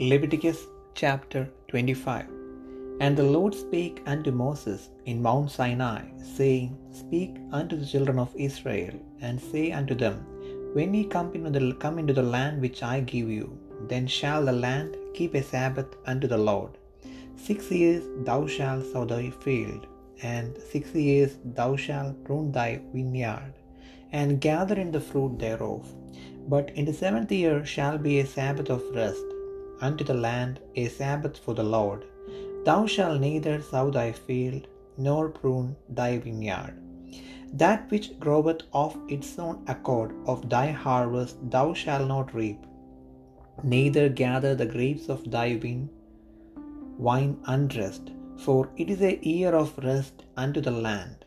[0.00, 0.66] Leviticus
[0.96, 2.26] chapter 25
[2.98, 6.00] And the Lord spake unto Moses in Mount Sinai,
[6.36, 10.16] saying, Speak unto the children of Israel, and say unto them,
[10.72, 13.56] When ye come into the, come into the land which I give you,
[13.88, 16.72] then shall the land keep a Sabbath unto the Lord.
[17.36, 19.86] Six years thou shalt sow thy field,
[20.22, 23.54] and six years thou shalt prune thy vineyard,
[24.10, 25.86] and gather in the fruit thereof.
[26.48, 29.24] But in the seventh year shall be a Sabbath of rest
[29.80, 32.04] unto the land, a Sabbath for the Lord.
[32.64, 36.74] Thou shalt neither sow thy field, nor prune thy vineyard.
[37.52, 42.58] That which groweth of its own accord of thy harvest thou shalt not reap,
[43.62, 45.88] neither gather the grapes of thy vine,
[46.98, 51.24] wine unrest, for it is a year of rest unto the land.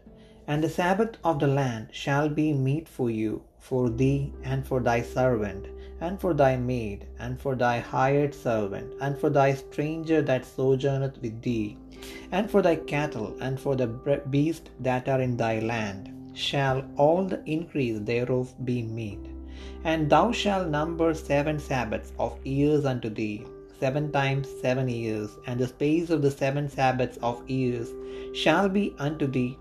[0.47, 4.79] And the Sabbath of the land shall be meat for you, for thee, and for
[4.79, 5.67] thy servant,
[5.99, 11.21] and for thy maid, and for thy hired servant, and for thy stranger that sojourneth
[11.21, 11.77] with thee,
[12.31, 13.87] and for thy cattle, and for the
[14.29, 19.19] beasts that are in thy land, shall all the increase thereof be meat.
[19.83, 23.45] And thou shalt number seven Sabbaths of years unto thee,
[23.79, 27.89] seven times seven years, and the space of the seven Sabbaths of years
[28.33, 29.57] shall be unto thee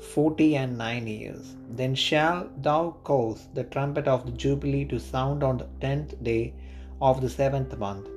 [0.00, 1.56] forty and nine years.
[1.70, 6.54] Then shall thou cause the trumpet of the Jubilee to sound on the tenth day
[7.00, 8.08] of the seventh month.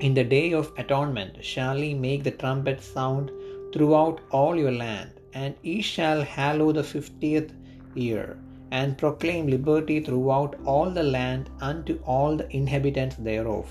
[0.00, 3.30] In the day of atonement shall ye make the trumpet sound
[3.72, 7.52] throughout all your land, and ye shall hallow the fiftieth
[7.94, 8.38] year,
[8.70, 13.66] and proclaim liberty throughout all the land unto all the inhabitants thereof.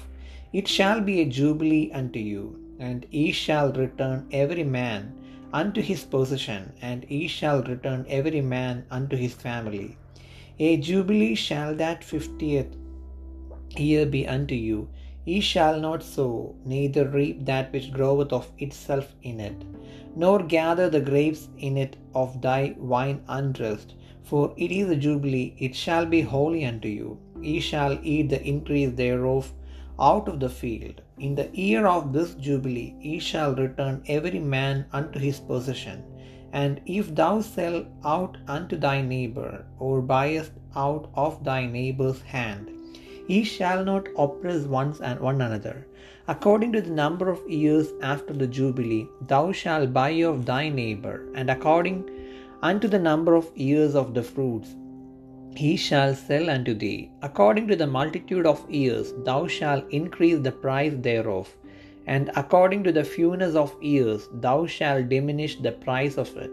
[0.53, 5.13] It shall be a jubilee unto you, and ye shall return every man
[5.53, 9.97] unto his possession, and ye shall return every man unto his family.
[10.59, 12.75] A jubilee shall that fiftieth
[13.77, 14.89] year be unto you.
[15.25, 19.55] Ye shall not sow, neither reap that which groweth of itself in it,
[20.15, 23.93] nor gather the grapes in it of thy wine undressed,
[24.23, 27.17] for it is a jubilee, it shall be holy unto you.
[27.41, 29.53] Ye shall eat the increase thereof
[29.99, 31.01] out of the field.
[31.17, 36.03] In the year of this jubilee ye shall return every man unto his possession.
[36.53, 42.69] And if thou sell out unto thy neighbor, or buyest out of thy neighbor's hand,
[43.27, 45.85] ye shall not oppress one and one another.
[46.27, 51.27] According to the number of years after the jubilee, thou shalt buy of thy neighbor,
[51.35, 52.09] and according
[52.61, 54.75] unto the number of years of the fruits,
[55.59, 57.09] he shall sell unto thee.
[57.27, 61.47] According to the multitude of years, thou shalt increase the price thereof,
[62.15, 66.51] and according to the fewness of years, thou shalt diminish the price of it.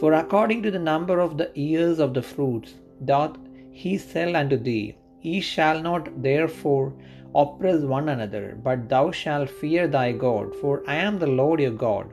[0.00, 2.72] For according to the number of the years of the fruits
[3.04, 3.36] doth
[3.82, 4.96] he sell unto thee.
[5.20, 6.94] Ye shall not therefore
[7.34, 11.78] oppress one another, but thou shalt fear thy God, for I am the Lord your
[11.88, 12.06] God.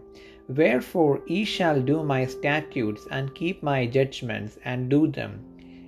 [0.49, 5.33] Wherefore ye shall do my statutes and keep my judgments and do them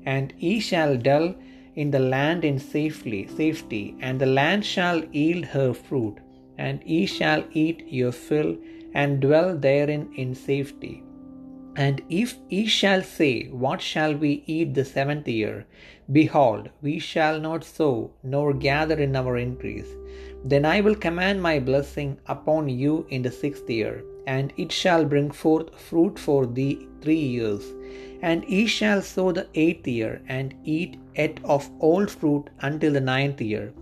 [0.05, 1.35] and ye shall dwell
[1.75, 6.17] in the land in safely, safety, and the land shall yield her fruit,
[6.57, 8.55] and ye shall eat your fill,
[8.93, 11.03] and dwell therein in safety.
[11.75, 15.65] And if ye shall say, What shall we eat the seventh year?
[16.11, 19.91] Behold, we shall not sow, nor gather in our increase.
[20.45, 25.05] Then I will command my blessing upon you in the sixth year, and it shall
[25.05, 27.63] bring forth fruit for thee three years.
[28.21, 33.01] And ye shall sow the eighth year, and eat yet of old fruit until the
[33.01, 33.73] ninth year.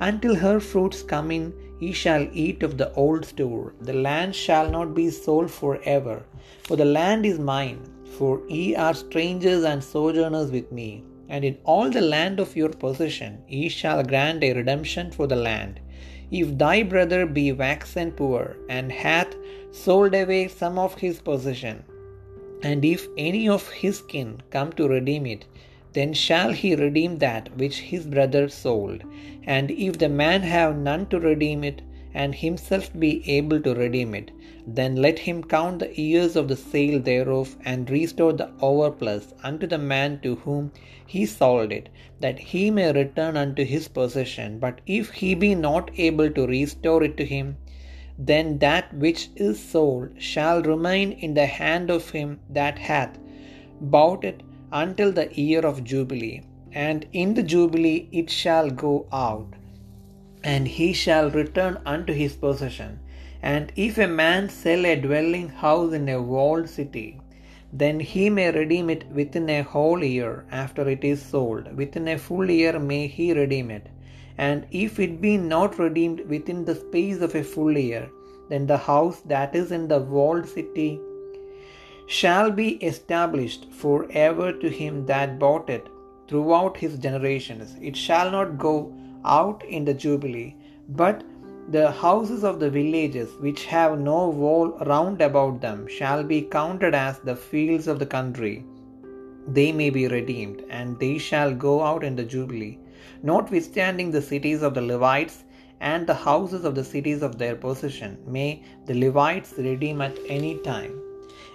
[0.00, 3.74] Until her fruits come in, ye shall eat of the old store.
[3.80, 6.22] The land shall not be sold for ever,
[6.62, 7.80] for the land is mine.
[8.16, 11.04] For ye are strangers and sojourners with me.
[11.28, 15.36] And in all the land of your possession ye shall grant a redemption for the
[15.36, 15.80] land.
[16.30, 19.34] If thy brother be waxen poor, and hath
[19.72, 21.82] sold away some of his possession,
[22.62, 25.44] and if any of his kin come to redeem it,
[25.92, 29.02] then shall he redeem that which his brother sold.
[29.44, 31.82] And if the man have none to redeem it,
[32.14, 34.30] and himself be able to redeem it,
[34.66, 39.66] then let him count the years of the sale thereof, and restore the overplus unto
[39.66, 40.70] the man to whom
[41.06, 41.88] he sold it,
[42.20, 44.58] that he may return unto his possession.
[44.58, 47.56] But if he be not able to restore it to him,
[48.18, 53.18] then that which is sold shall remain in the hand of him that hath
[53.80, 54.42] bought it
[54.72, 56.42] until the year of Jubilee.
[56.72, 59.54] And in the Jubilee it shall go out,
[60.44, 63.00] and he shall return unto his possession.
[63.42, 67.18] And if a man sell a dwelling house in a walled city,
[67.72, 71.74] then he may redeem it within a whole year after it is sold.
[71.76, 73.88] Within a full year may he redeem it.
[74.36, 78.10] And if it be not redeemed within the space of a full year,
[78.48, 81.00] then the house that is in the walled city
[82.06, 85.86] shall be established for ever to him that bought it
[86.26, 87.76] throughout his generations.
[87.80, 88.92] It shall not go
[89.24, 90.56] out in the Jubilee,
[90.88, 91.22] but
[91.68, 96.94] the houses of the villages which have no wall round about them shall be counted
[96.94, 98.64] as the fields of the country.
[99.46, 102.78] They may be redeemed, and they shall go out in the Jubilee,
[103.22, 105.44] notwithstanding the cities of the Levites
[105.80, 110.58] and the houses of the cities of their possession may the Levites redeem at any
[110.58, 111.00] time.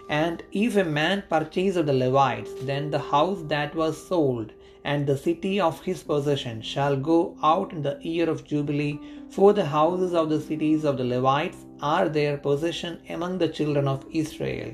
[0.10, 4.52] And if a man purchase of the Levites, then the house that was sold
[4.92, 7.20] and the city of his possession shall go
[7.52, 9.00] out in the year of Jubilee,
[9.36, 13.88] for the houses of the cities of the Levites are their possession among the children
[13.88, 14.72] of Israel.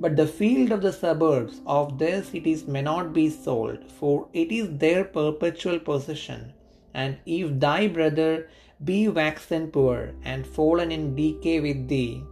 [0.00, 4.50] But the field of the suburbs of their cities may not be sold, for it
[4.58, 6.52] is their perpetual possession.
[6.92, 8.48] And if thy brother
[8.82, 12.22] be waxen poor and fallen in decay with thee,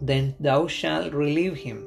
[0.00, 1.86] then thou shalt relieve him,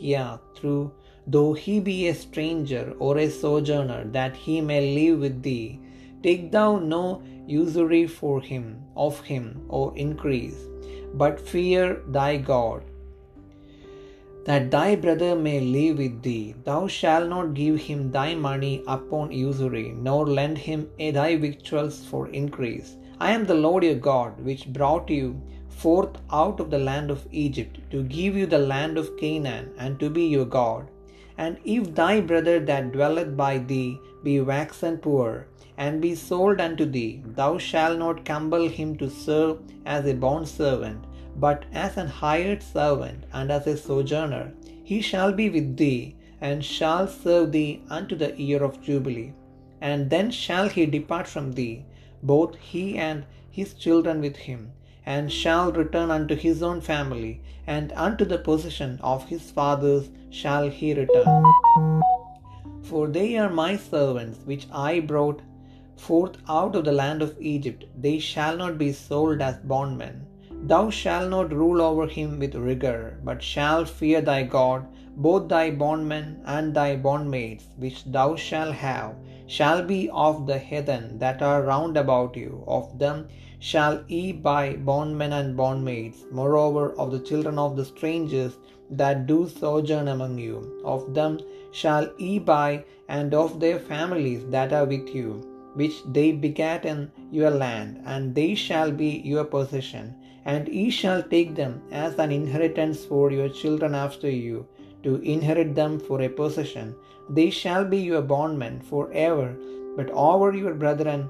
[0.00, 0.92] yea, through
[1.26, 5.80] though he be a stranger or a sojourner, that he may live with thee.
[6.22, 10.58] Take thou no usury for him of him or increase,
[11.14, 12.82] but fear thy God,
[14.44, 16.54] that thy brother may live with thee.
[16.64, 22.28] Thou shalt not give him thy money upon usury, nor lend him thy victuals for
[22.28, 22.96] increase.
[23.18, 25.40] I am the Lord your God, which brought you
[25.82, 30.00] forth out of the land of Egypt, to give you the land of Canaan, and
[30.00, 30.84] to be your God.
[31.44, 33.90] And if thy brother that dwelleth by thee
[34.26, 35.30] be waxen poor,
[35.84, 41.02] and be sold unto thee, thou shalt not compel him to serve as a bondservant,
[41.44, 44.46] but as an hired servant, and as a sojourner.
[44.90, 49.32] He shall be with thee, and shall serve thee unto the year of Jubilee.
[49.80, 51.84] And then shall he depart from thee,
[52.22, 53.24] both he and
[53.58, 54.72] his children with him,
[55.06, 60.68] and shall return unto his own family, and unto the possession of his fathers shall
[60.68, 61.44] he return.
[62.82, 65.40] For they are my servants, which I brought
[65.96, 67.84] forth out of the land of Egypt.
[67.96, 70.26] They shall not be sold as bondmen.
[70.72, 74.86] Thou shalt not rule over him with rigor, but shalt fear thy God.
[75.16, 79.14] Both thy bondmen and thy bondmaids, which thou shalt have,
[79.46, 82.64] shall be of the heathen that are round about you.
[82.66, 88.58] Of them shall ye buy bondmen and bondmaids, moreover of the children of the strangers
[88.90, 90.80] that do sojourn among you.
[90.84, 91.40] Of them
[91.72, 95.42] shall ye buy, and of their families that are with you,
[95.74, 100.14] which they begat in your land, and they shall be your possession.
[100.44, 104.66] And ye shall take them as an inheritance for your children after you,
[105.02, 106.94] to inherit them for a possession.
[107.28, 109.56] They shall be your bondmen for ever,
[109.96, 111.28] but over your brethren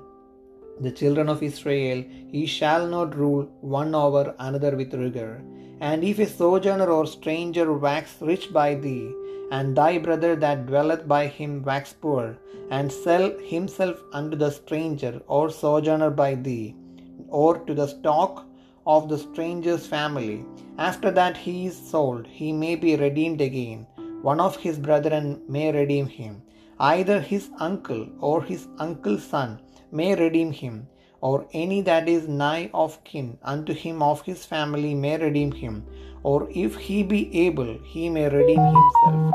[0.80, 5.42] the children of Israel, he shall not rule one over another with rigor.
[5.80, 9.12] And if a sojourner or stranger wax rich by thee,
[9.50, 12.36] and thy brother that dwelleth by him wax poor,
[12.70, 16.74] and sell himself unto the stranger or sojourner by thee,
[17.28, 18.44] or to the stock
[18.86, 20.44] of the stranger's family,
[20.78, 23.86] after that he is sold, he may be redeemed again.
[24.22, 26.42] One of his brethren may redeem him,
[26.78, 30.88] either his uncle or his uncle's son may redeem him,
[31.20, 35.84] or any that is nigh of kin unto him of his family may redeem him,
[36.22, 39.34] or if he be able, he may redeem himself.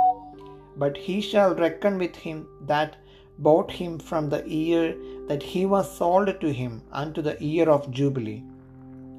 [0.78, 2.96] But he shall reckon with him that
[3.40, 4.96] bought him from the year
[5.28, 8.44] that he was sold to him unto the year of Jubilee.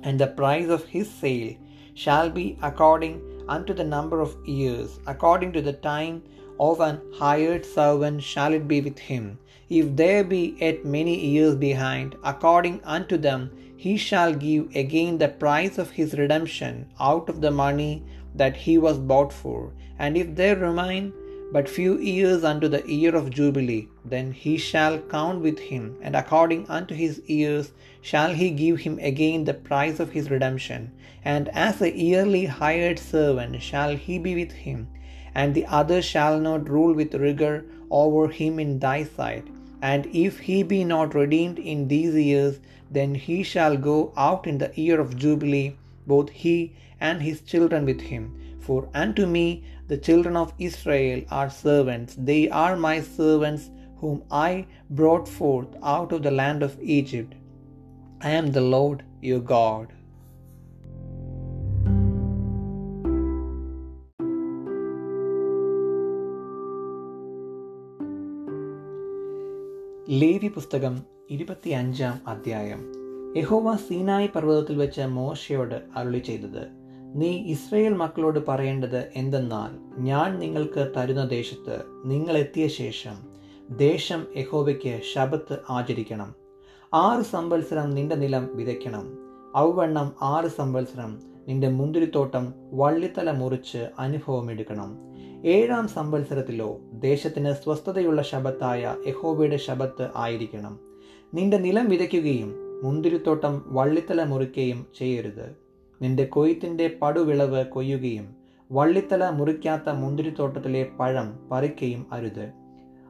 [0.03, 1.55] And the price of his sale
[1.95, 6.23] shall be according unto the number of years, according to the time
[6.61, 9.39] of an hired servant shall it be with him.
[9.75, 13.51] If there be yet many years behind, according unto them
[13.85, 18.03] he shall give again the price of his redemption out of the money
[18.35, 19.73] that he was bought for.
[19.99, 21.15] And if there remain
[21.55, 26.15] but few years unto the year of Jubilee, then he shall count with him, and
[26.17, 30.91] according unto his years shall he give him again the price of his redemption.
[31.25, 34.89] And as a yearly hired servant shall he be with him,
[35.35, 39.47] and the other shall not rule with rigor over him in thy sight.
[39.83, 42.61] And if he be not redeemed in these years,
[42.91, 47.85] then he shall go out in the year of Jubilee, both he and his children
[47.85, 48.25] with him.
[48.61, 54.67] For unto me the children of Israel are servants, they are my servants whom I
[54.91, 57.35] brought forth out of the land of Egypt.
[58.21, 59.93] I am the Lord your God.
[70.13, 72.93] Levi പുസ്തകം ഇരുപത്തിയഞ്ചാം അധ്യായം.
[73.37, 76.67] യഹോവ സീനായി പർവതത്തിൽ വെച്ച് മോശയോട് അരുളി ചെയ്തത്
[77.15, 83.17] നീ Israel മക്കളോട് പറയേണ്ടത് എന്തെന്നാൽ ഞാൻ നിങ്ങൾക്ക് തരുന്ന ദേശത്ത് നിങ്ങൾ എത്തിയ ശേഷം
[83.77, 86.35] ദേശം യഹോവയ്ക്ക് ശബത്ത് ആചരിക്കണം.
[86.95, 89.19] ആറ് സംവത്സരം നിന്റെ നിലം വിതയ്ക്കണം.
[89.57, 94.99] ഔവണ്ണം ആറ് സംവത്സരം നിന്റെ മുന്തിരിത്തോട്ടം വള്ളിത്തല മുറിച്ച് അനുഭവമെടുക്കണം
[95.45, 100.79] ഏഴാം സംവത്സരത്തിലോ ദേശത്തിന് സ്വസ്ഥതയുള്ള ശബത്തായ യഹോവയുടെ ശബത്ത് ആയിരിക്കണം.
[101.35, 105.57] നിന്റെ നിലം വിതയ്ക്കുകയും മുന്തിരിത്തോട്ടം വള്ളിത്തല മുറിക്കുകയും ചെയ്യരുത്.
[106.03, 108.35] നിന്റെ കൊയ്ത്തിന്റെ പടുവിളവ് കൊയ്യുകയും
[108.73, 112.53] വള്ളിത്തല മുറിക്കാത്ത മുന്തിരിത്തോട്ടത്തിലെ പഴം പറിക്കുകയും അരുത്.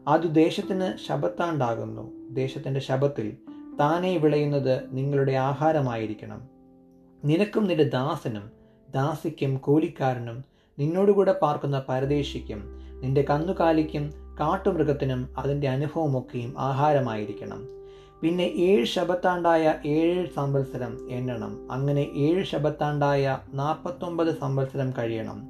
[0.09, 2.35] അത് ദേശത്തിന് ശബത്താണ്ടാകുന്നു.
[2.35, 3.37] ദേശത്തിന്റെ ശബത്തിൽ
[3.81, 6.43] താനേ വിളയുന്നത് നിങ്ങളുടെ ആഹാരമായിരിക്കണം.
[7.25, 8.51] നിനക്കും നിന്റെ ദാസനും
[8.95, 12.63] ദാസിക്കും കൂലിക്കാരനും നിന്നോടുകൂടെ പാർക്കുന്ന പരദേശിക്കും
[13.03, 14.11] നിന്റെ കന്നുകാലിക്കും
[14.41, 17.65] കാട്ടുമൃഗത്തിനും അതിന്റെ അനുഭവമൊക്കെയും ആഹാരമായിരിക്കണം.
[18.23, 21.73] പിന്നെ ഏഴ് ശബത്താണ്ടായ ഏഴ് സംവത്സരം എണ്ണണം.
[21.73, 25.43] അങ്ങനെ ഏഴ് ശബത്താണ്ടായ നാൽപ്പത്തൊമ്പത് സംവത്സരം കഴിയണം.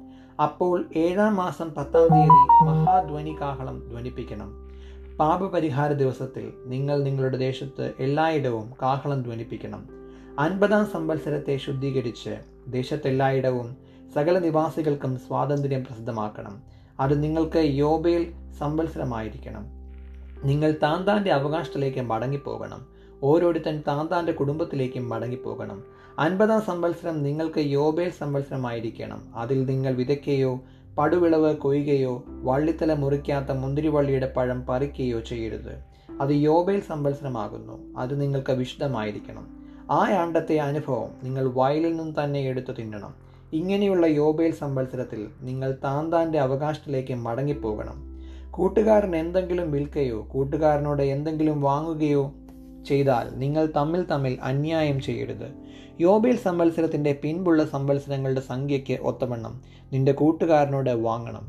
[0.43, 4.69] അപ്പോൾ ഏഴാം മാസം പത്താം തീയതി മഹാധ്വനി കാഹളം ധ്വനിപ്പിക്കണം.
[5.19, 9.85] പാപപരിഹാര ദിവസത്തിൽ നിങ്ങൾ നിങ്ങളുടെ ദേശത്ത് എല്ലായിടവും കാഹളം ധ്വനിപ്പിക്കണം.
[10.39, 12.37] അൻപതാം സംവത്സരത്തെ ശുദ്ധീകരിച്ച്
[12.67, 16.61] ദേശത്തെല്ലായിടവും സകല നിവാസികൾക്കും സ്വാതന്ത്ര്യം പ്രസിദ്ധമാക്കണം.
[16.99, 19.65] അത് നിങ്ങൾക്ക് യോബയിൽ സംവത്സരമായിരിക്കണം.
[20.43, 22.87] നിങ്ങൾ താന്താന്റെ അവകാശത്തിലേക്ക് മടങ്ങിപ്പോകണം.
[23.23, 25.83] ഓരോരുത്തൻ താന്താന്റെ കുടുംബത്തിലേക്കും മടങ്ങിപ്പോകണം.
[26.19, 29.31] അൻപതാം സംവത്സരം നിങ്ങൾക്ക് യോബേൽ സംവത്സരമായിരിക്കണം.
[29.35, 30.59] അതിൽ നിങ്ങൾ വിതയ്ക്കുകയോ
[30.97, 35.83] പടുവിളവ് കൊയ്യുകയോ വള്ളിത്തല മുറിക്കാത്ത മുന്തിരിവള്ളിയുടെ പഴം പറിക്കുകയോ ചെയ്യരുത്.
[36.21, 37.99] അത് യോബേൽ സംവത്സരമാകുന്നു.
[37.99, 39.47] അത് നിങ്ങൾക്ക് വിശുദ്ധമായിരിക്കണം.
[39.91, 43.32] ആ ആണ്ടത്തെ അനുഭവം നിങ്ങൾ വയലിൽ നിന്നും തന്നെ എടുത്തു തിന്നണം.
[43.53, 48.19] ഇങ്ങനെയുള്ള യോബേൽ സംവത്സരത്തിൽ നിങ്ങൾ താന്താന്റെ അവകാശത്തിലേക്ക് മടങ്ങിപ്പോകണം.
[48.51, 52.31] കൂട്ടുകാരൻ എന്തെങ്കിലും വിൽക്കുകയോ കൂട്ടുകാരനോട് എന്തെങ്കിലും വാങ്ങുകയോ
[52.87, 55.53] ചെയ്താൽ നിങ്ങൾ തമ്മിൽ തമ്മിൽ അന്യായം ചെയ്യരുത്.
[55.99, 59.61] യോബേൽ സംവത്സരത്തിന്റെ പിൻപുള്ള സംവത്സരങ്ങളുടെ സംഖ്യയ്ക്ക് ഒത്തവണ്ണം
[59.93, 61.47] നിന്റെ കൂട്ടുകാരനോട് വാങ്ങണം.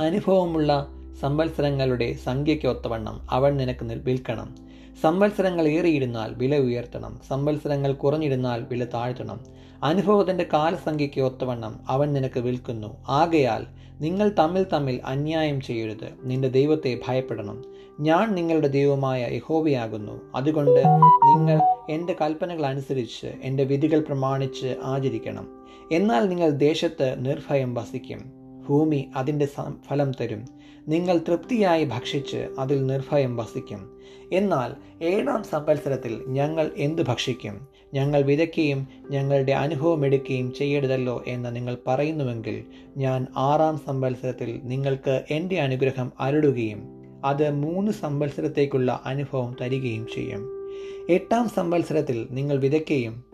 [0.00, 0.86] അനുഭവമുള്ള
[1.20, 4.54] സംവത്സരങ്ങളുടെ സംഖ്യയ്ക്ക് ഒത്തവണ്ണം അവൻ നിനക്ക് വിൽക്കണം.
[5.02, 7.20] സംവത്സരങ്ങൾ ഏറിയിരുന്നാൽ വില ഉയർത്തണം.
[7.28, 9.40] സംവത്സരങ്ങൾ കുറഞ്ഞിരുന്നാൽ വില താഴ്ത്തണം.
[9.86, 13.04] അനുഭവത്തിന്റെ കാലസംഖ്യയ്ക്ക് ഒത്തവണ്ണം അവൻ നിനക്ക് വിൽക്കുന്നു.
[13.08, 13.66] ആകയാൽ
[14.00, 16.08] നിങ്ങൾ തമ്മിൽ തമ്മിൽ അന്യായം ചെയ്യരുത്.
[16.22, 17.64] നിന്റെ ദൈവത്തെ ഭയപ്പെടണം.
[18.00, 20.20] ഞാൻ നിങ്ങളുടെ ദൈവമായ യഹോവയാകുന്നു.
[20.34, 20.80] അതുകൊണ്ട്
[21.26, 25.48] നിങ്ങൾ എന്റെ കൽപ്പനകൾ അനുസരിച്ച് എന്റെ വിധികൾ പ്രമാണിച്ച് ആചരിക്കണം.
[25.92, 28.32] എന്നാൽ നിങ്ങൾ ദേശത്ത് നിർഭയം വസിക്കും.
[28.68, 29.48] ഭൂമി അതിന്റെ
[29.88, 30.44] ഫലം തരും.
[30.88, 33.98] നിങ്ങൾ തൃപ്തിയായി ഭക്ഷിച്ച് അതിൽ നിർഭയം വസിക്കും.
[34.32, 34.74] എന്നാൽ
[35.04, 37.75] ഏഴാം സമ്പത്സരത്തിൽ ഞങ്ങൾ എന്ത് ഭക്ഷിക്കും?
[37.94, 42.64] ഞങ്ങൾ വിതയ്ക്കുകയും ഞങ്ങളുടെ അനുഭവം എടുക്കുകയും ചെയ്യരുതല്ലോ എന്ന് നിങ്ങൾ പറയുന്നുവെങ്കിൽ
[42.96, 46.82] ഞാൻ ആറാം സംവത്സരത്തിൽ നിങ്ങൾക്ക് എന്റെ അനുഗ്രഹം അരുടുകയും
[47.24, 50.72] അത് മൂന്ന് സംവത്സരത്തേക്കുള്ള അനുഭവം തരികയും ചെയ്യും.
[51.10, 53.24] എട്ടാം സംവത്സരത്തിൽ നിങ്ങൾ വിതയ്ക്കുകയും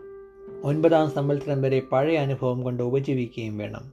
[0.63, 3.91] ഒൻപതാം സംവത്സരം വരെ പഴയ അനുഭവം കൊണ്ട് ഉപജീവിക്കുകയും വേണം.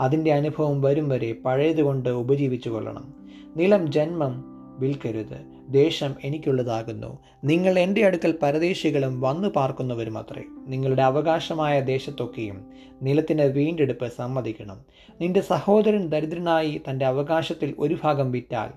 [0.00, 3.14] അതിന്റെ അനുഭവം വരും വരെ പഴയതുകൊണ്ട് ഉപജീവിച്ചു കൊള്ളണം.
[3.56, 4.44] നിലം ജന്മം
[4.78, 5.57] വിൽക്കരുത്.
[5.68, 7.18] ദേശം എനിക്കുള്ളതാകുന്നു.
[7.44, 10.42] നിങ്ങൾ എന്റെ അടുക്കൽ പരദേശികളും വന്നു പാർക്കുന്നവരും അത്രേ.
[10.66, 12.64] നിങ്ങളുടെ അവകാശമായ ദേശത്തൊക്കെയും
[13.02, 14.76] നിലത്തിന് വീണ്ടെടുപ്പ് സമ്മതിക്കണം.
[15.20, 18.70] നിന്റെ സഹോദരൻ ദരിദ്രനായി തന്റെ അവകാശത്തിൽ ഒരു ഭാഗം വിറ്റാൽ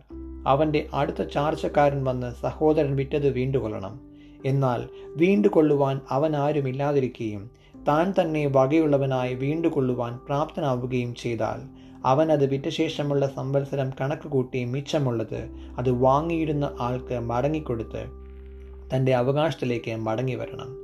[0.48, 4.00] അവന്റെ അടുത്ത ചാർച്ചക്കാരൻ വന്ന് സഹോദരൻ വിറ്റത് വീണ്ടുകൊള്ളണം.
[4.46, 4.84] എന്നാൽ
[5.16, 7.50] വീണ്ടുകൊള്ളുവാൻ അവൻ ആരുമില്ലാതിരിക്കുകയും
[7.88, 15.92] താൻ തന്നെ വകയുള്ളവനായി വീണ്ടുകൊള്ളുവാൻ പ്രാപ്തനാവുകയും ചെയ്താൽ അവൻ അത് വിറ്റ ശേഷമുള്ള സംവത്സരം കണക്ക് കൂട്ടി മിച്ചമുള്ളത് അത്
[15.92, 18.22] വാങ്ങിയിരുന്ന ആൾക്ക് മടങ്ങിക്കൊടുത്ത്
[18.96, 20.78] തന്റെ അവകാശത്തിലേക്ക് മടങ്ങി വരണം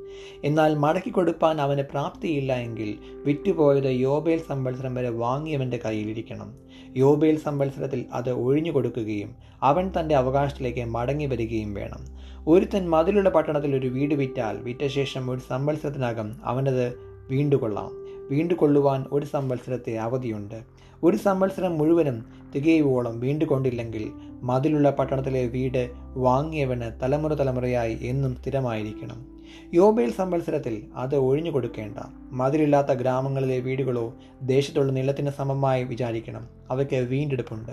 [0.44, 6.54] എന്നാൽ മടക്കി കൊടുപ്പാൻ അവന് പ്രാപ്തിയില്ല എങ്കിൽ വിറ്റുപോയത് യോബേൽ സംവത്സരം വരെ വാങ്ങിയവന്റെ കയ്യിലിരിക്കണം
[6.98, 12.18] യോബേൽ സംവത്സരത്തിൽ അത് ഒഴിഞ്ഞു കൊടുക്കുകയും അവൻ തന്റെ അവകാശത്തിലേക്ക് മടങ്ങി വരികയും വേണം.
[12.48, 16.94] ഒരുത്തൻ മതിലുള്ള പട്ടണത്തിൽ ഒരു വീട് വിറ്റാൽ വിറ്റ ശേഷം ഒരു സംവത്സരത്തിനകം അവനത്
[17.30, 18.07] വീണ്ടുകൊള്ളാം.
[18.32, 20.62] വീണ്ടുകൊള്ളുവാൻ ഒരു സംവത്സരത്തെ അവധിയുണ്ട്.
[21.04, 29.26] ഒരു സംവത്സരം മുഴുവനും തികയുവോളം വീണ്ടുകൊണ്ടില്ലെങ്കിൽ മതിലുള്ള പട്ടണത്തിലെ വീട് വാങ്ങിയവന് തലമുറ തലമുറയായി എന്നും സ്ഥിരമായിരിക്കണം.
[29.74, 31.98] യോബേൽ സംവത്സരത്തിൽ അത് ഒഴിഞ്ഞു കൊടുക്കേണ്ട
[32.32, 36.48] മതിലില്ലാത്ത ഗ്രാമങ്ങളിലെ വീടുകളോ ദേശത്തുള്ള നിലത്തിന് സമമായി വിചാരിക്കണം.
[36.72, 37.72] അവയ്ക്ക് വീണ്ടെടുപ്പുണ്ട്.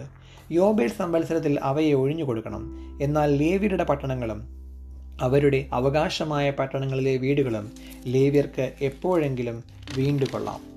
[0.52, 4.63] യോബേൽ സംവത്സരത്തിൽ അവയെ ഒഴിഞ്ഞു കൊടുക്കണം എന്നാൽ ലേവിയുടെ പട്ടണങ്ങളും
[5.21, 7.71] അവരുടെ അവകാശമായ പട്ടണങ്ങളിലെ വീടുകളും
[8.06, 9.64] ലേവ്യർക്ക് എപ്പോഴെങ്കിലും
[9.97, 10.75] വീണ്ടുകൊള്ളാം.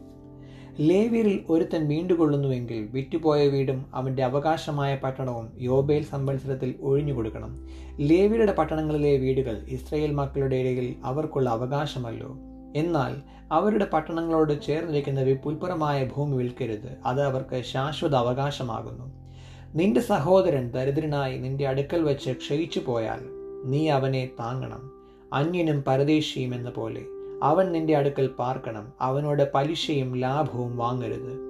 [0.80, 7.68] ലേവ്യരിൽ ഒരുത്തൻ വീണ്ടുകൊള്ളുന്നുവെങ്കിൽ വിറ്റുപോയ വീടും അവന്റെ അവകാശമായ പട്ടണവും യോബേൽ സംവത്സരത്തിൽ ഒഴിഞ്ഞു കൊടുക്കണം
[8.00, 12.36] ലേവ്യരുടെ പട്ടണങ്ങളിലെ വീടുകൾ ഇസ്രയേൽ മക്കളുടെ ഇടയിൽ അവർക്കുള്ള അവകാശമല്ലോ.
[12.76, 13.16] എന്നാൽ
[13.52, 16.98] അവരുടെ പട്ടണങ്ങളോട് ചേർന്നിരിക്കുന്ന വിപുൽപുരമായ ഭൂമി വിൽക്കരുത്.
[17.06, 19.28] അത് അവർക്ക് ശാശ്വത അവകാശമാകുന്നു.
[19.76, 24.92] നിന്റെ സഹോദരൻ ദരിദ്രനായി നിന്റെ അടുക്കൽ വെച്ച് ക്ഷയിച്ചു പോയാൽ നീ അവനെ താങ്ങണം.
[25.34, 27.06] അന്യനും പരദേശിയും എന്ന പോലെ
[27.44, 28.94] അവൻ നിന്റെ അടുക്കൽ പാർക്കണം.
[29.02, 31.48] അവനോട് പലിശയും ലാഭവും വാങ്ങരുത്.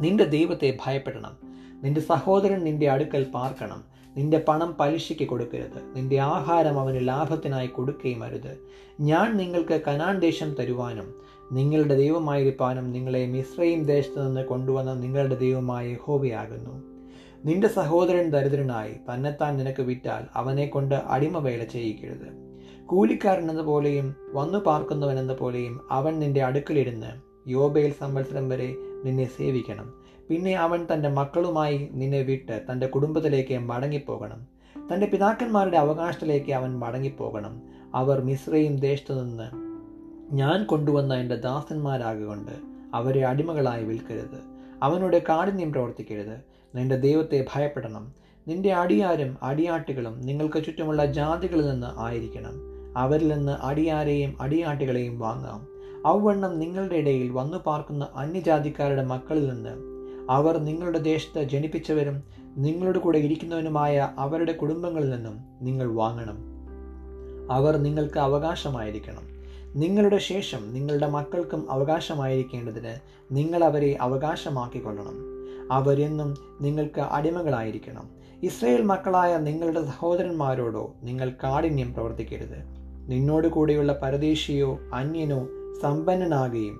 [0.00, 1.36] നിന്റെ ദൈവത്തെ ഭയപ്പെടണം.
[1.84, 3.84] നിന്റെ സഹോദരൻ നിന്റെ അടുക്കൽ പാർക്കണം.
[4.16, 5.96] നിന്റെ പണം പലിശയ്ക്ക് കൊടുക്കരുത്.
[5.96, 8.58] നിന്റെ ആഹാരം അവന് ലാഭത്തിനായി കൊടുക്കുകയും അരുത്.
[9.00, 11.14] ഞാൻ നിങ്ങൾക്ക് കനാൻ ദേശം തരുവാനും
[11.52, 16.95] നിങ്ങളുടെ ദൈവമായിരിക്കാനും നിങ്ങളെ മിശ്രയും ദേശത്ത് നിന്ന് കൊണ്ടുവന്ന നിങ്ങളുടെ ദൈവമായ യഹോവയാകുന്നു.
[17.44, 22.46] നിന്റെ സഹോദരൻ ദരിദ്രനായി തന്നെത്താൻ നിനക്ക് വിറ്റാൽ അവനെ കൊണ്ട് അടിമവേല ചെയ്യിക്കരുത്.
[22.86, 27.06] കൂലിക്കാരൻ എന്ന പോലെയും വന്നു പാർക്കുന്നവൻ എന്ന പോലെയും അവൻ നിന്റെ അടുക്കലിരുന്ന്
[27.48, 28.74] യോബയിൽ സംവത്സരം വരെ
[29.04, 29.92] നിന്നെ സേവിക്കണം.
[30.28, 34.46] പിന്നെ അവൻ തന്റെ മക്കളുമായി നിന്നെ വിട്ട് തന്റെ കുടുംബത്തിലേക്ക് മടങ്ങിപ്പോകണം.
[34.92, 37.62] തന്റെ പിതാക്കന്മാരുടെ അവകാശത്തിലേക്ക് അവൻ മടങ്ങിപ്പോകണം.
[37.94, 39.66] അവർ മിശ്രയും ദേശത്തു നിന്ന്
[40.34, 42.52] ഞാൻ കൊണ്ടുവന്ന എന്റെ ദാസന്മാരാകൊണ്ട്
[42.94, 44.40] അവരെ അടിമകളായി വിൽക്കരുത്.
[44.82, 46.55] അവനോട് കാഠിന്യം പ്രവർത്തിക്കരുത്.
[46.76, 48.12] നിന്റെ ദൈവത്തെ ഭയപ്പെടണം.
[48.48, 52.52] നിന്റെ അടിയാരും അടിയാട്ടുകളും നിങ്ങൾക്ക് ചുറ്റുമുള്ള ജാതികളിൽ നിന്ന് ആയിരിക്കണം.
[52.96, 55.66] അവരിൽ നിന്ന് അടിയാരെയും അടിയാട്ടുകളെയും വാങ്ങാം.
[56.06, 59.70] അവവണ്ണം നിങ്ങളുടെ ഇടയിൽ വന്നു പാർക്കുന്ന അന്യജാതിക്കാരുടെ മക്കളിൽ നിന്ന്
[60.30, 62.22] അവർ നിങ്ങളുടെ ദേശത്ത് ജനിപ്പിച്ചവരും
[62.56, 66.38] നിങ്ങളുടെ കൂടെ ഇരിക്കുന്നവനുമായ അവരുടെ കുടുംബങ്ങളിൽ നിന്നും നിങ്ങൾ വാങ്ങണം.
[67.52, 69.22] അവർ നിങ്ങൾക്ക് അവകാശമായിരിക്കണം.
[69.80, 72.94] നിങ്ങളുടെ ശേഷം നിങ്ങളുടെ മക്കൾക്കും അവകാശമായിരിക്കേണ്ടതിന്
[73.32, 75.35] നിങ്ങൾ അവരെ അവകാശമാക്കിക്കൊള്ളണം.
[75.72, 78.08] അവരെന്നും നിങ്ങൾക്ക് അടിമകളായിരിക്കണം.
[78.42, 82.86] ഇസ്രയേൽ മക്കളായ നിങ്ങളുടെ സഹോദരന്മാരോടോ നിങ്ങൾ കാഠിന്യം പ്രവർത്തിക്കരുത്.
[83.08, 85.48] നിന്നോട് കൂടെയുള്ള പരദേശിയോ അന്യനോ
[85.82, 86.78] സമ്പന്നനാകുകയും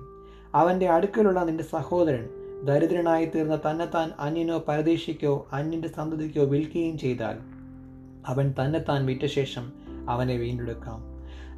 [0.55, 2.29] അവന്റെ അടുക്കലുള്ള നിന്റെ സഹോദരൻ
[2.65, 7.37] ദരിദ്രനായി തീർന്ന തന്നെത്താൻ അന്യനോ പരദേശിക്കോ അന്യന്റെ സന്തതിക്കോ വിൽക്കുകയും ചെയ്താൽ
[8.27, 9.73] അവൻ തന്നെത്താൻ വിറ്റ ശേഷം
[10.09, 11.03] അവനെ വീണ്ടെടുക്കാം.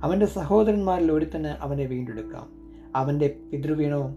[0.03, 2.49] അവന്റെ സഹോദരന്മാരിൽ ഒരുത്തന് അവനെ വീണ്ടെടുക്കാം.
[2.95, 4.15] അവന്റെ പിതൃവീണോ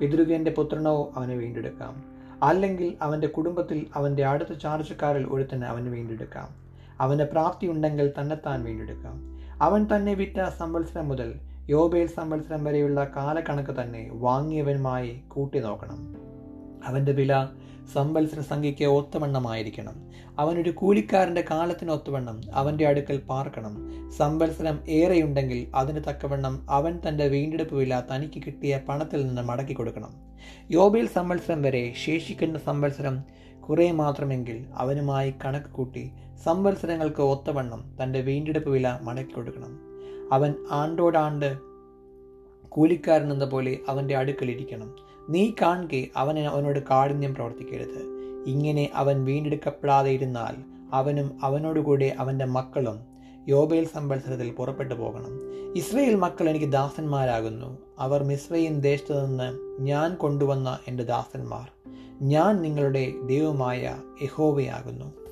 [0.00, 2.17] പിതൃവ്യന്റെ പുത്രനോ അവനെ വീണ്ടെടുക്കാം.
[2.42, 6.48] അല്ലെങ്കിൽ അവന്റെ കുടുംബത്തിൽ അവന്റെ അടുത്ത ചാർജക്കാരിൽ തന്നെ അവന് വീണ്ടെടുക്കാം.
[7.66, 9.38] ഉണ്ടെങ്കിൽ തന്നെത്താൻ വീണ്ടെടുക്കാം.
[9.62, 16.14] അവൻ തന്നെ വിറ്റ സംവത്സരം മുതൽ യോബേൽ സംവത്സരം വരെയുള്ള കാലക്കണക്ക് തന്നെ വാങ്ങിയവനുമായി കൂട്ടി നോക്കണം
[16.84, 17.46] അവന്റെ വില
[17.92, 19.94] സംവത്സര സംഖ്യയ്ക്ക് ഒത്തവണ്ണമായിരിക്കണം.
[20.38, 23.74] അവനൊരു കൂലിക്കാരന്റെ കാലത്തിന് ഒത്തവണ്ണം അവന്റെ അടുക്കൽ പാർക്കണം.
[24.10, 30.14] സംവത്സരം ഏറെയുണ്ടെങ്കിൽ അതിന് തക്കവണ്ണം അവൻ തന്റെ വീണ്ടെടുപ്പ് വില തനിക്ക് കിട്ടിയ പണത്തിൽ നിന്ന് മടക്കി കൊടുക്കണം.
[30.70, 33.24] യോബിൽ സംവത്സരം വരെ ശേഷിക്കുന്ന സംവത്സരം
[33.60, 36.10] കുറേ മാത്രമെങ്കിൽ അവനുമായി കണക്ക് കൂട്ടി
[36.44, 39.80] സംവത്സരങ്ങൾക്ക് ഒത്തവണ്ണം തന്റെ വീണ്ടെടുപ്പ് വില മടക്കി കൊടുക്കണം.
[40.32, 41.58] അവൻ ആണ്ടോടാണ്ട്
[42.68, 48.18] കൂലിക്കാരൻ എന്ന പോലെ അവന്റെ അടുക്കലിരിക്കണം നീ കാണുകെ അവന് അവനോട് കാഠിന്യം പ്രവർത്തിക്കരുത്.
[48.46, 50.54] ഇങ്ങനെ അവൻ വീണ്ടെടുക്കപ്പെടാതെ ഇരുന്നാൽ
[50.92, 53.00] അവനും അവനോടുകൂടെ അവന്റെ മക്കളും
[53.48, 55.48] യോബേൽ സംവത്സരത്തിൽ പുറപ്പെട്ടു പോകണം.
[55.76, 57.78] ഇസ്രയേൽ മക്കൾ എനിക്ക് ദാസന്മാരാകുന്നു.
[57.98, 61.68] അവർ മിസ്രയിൻ ദേശത്തു നിന്ന് ഞാൻ കൊണ്ടുവന്ന എന്റെ ദാസന്മാർ.
[62.22, 65.27] ഞാൻ നിങ്ങളുടെ ദൈവമായ യഹോവയാകുന്നു.